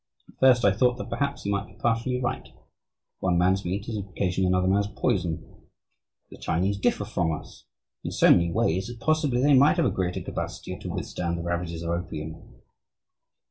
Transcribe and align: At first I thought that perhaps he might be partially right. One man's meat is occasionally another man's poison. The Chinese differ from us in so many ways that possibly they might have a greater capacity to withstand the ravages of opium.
At 0.29 0.39
first 0.39 0.65
I 0.65 0.71
thought 0.71 0.97
that 0.97 1.11
perhaps 1.11 1.43
he 1.43 1.51
might 1.51 1.67
be 1.67 1.75
partially 1.75 2.19
right. 2.19 2.49
One 3.19 3.37
man's 3.37 3.63
meat 3.63 3.87
is 3.87 3.97
occasionally 3.99 4.47
another 4.47 4.67
man's 4.67 4.87
poison. 4.87 5.61
The 6.31 6.37
Chinese 6.39 6.79
differ 6.79 7.05
from 7.05 7.31
us 7.31 7.65
in 8.03 8.09
so 8.09 8.31
many 8.31 8.51
ways 8.51 8.87
that 8.87 8.99
possibly 8.99 9.43
they 9.43 9.53
might 9.53 9.77
have 9.77 9.85
a 9.85 9.91
greater 9.91 10.21
capacity 10.21 10.75
to 10.75 10.89
withstand 10.89 11.37
the 11.37 11.43
ravages 11.43 11.83
of 11.83 11.91
opium. 11.91 12.61